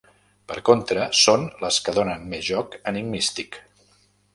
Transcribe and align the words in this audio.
Per 0.51 0.55
contra, 0.69 1.03
són 1.25 1.45
les 1.67 1.79
que 1.85 1.95
donen 2.01 2.27
més 2.35 2.45
joc 2.51 2.83
enigmístic. 2.95 3.65